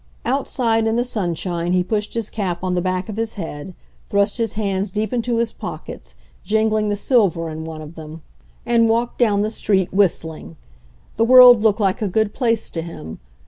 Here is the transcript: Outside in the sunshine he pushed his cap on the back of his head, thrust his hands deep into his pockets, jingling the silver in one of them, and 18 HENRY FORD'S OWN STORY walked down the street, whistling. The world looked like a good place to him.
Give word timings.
Outside 0.25 0.87
in 0.87 0.95
the 0.95 1.03
sunshine 1.03 1.73
he 1.73 1.83
pushed 1.83 2.15
his 2.15 2.31
cap 2.31 2.63
on 2.63 2.73
the 2.73 2.81
back 2.81 3.07
of 3.07 3.17
his 3.17 3.35
head, 3.35 3.75
thrust 4.09 4.39
his 4.39 4.53
hands 4.53 4.89
deep 4.89 5.13
into 5.13 5.37
his 5.37 5.53
pockets, 5.53 6.15
jingling 6.43 6.89
the 6.89 6.95
silver 6.95 7.49
in 7.51 7.65
one 7.65 7.83
of 7.83 7.93
them, 7.93 8.23
and 8.65 8.85
18 8.85 8.87
HENRY 8.87 8.87
FORD'S 8.87 8.87
OWN 8.87 8.87
STORY 8.87 8.99
walked 9.05 9.19
down 9.19 9.41
the 9.43 9.49
street, 9.51 9.93
whistling. 9.93 10.55
The 11.17 11.25
world 11.25 11.61
looked 11.61 11.79
like 11.79 12.01
a 12.01 12.07
good 12.07 12.33
place 12.33 12.71
to 12.71 12.81
him. 12.81 13.19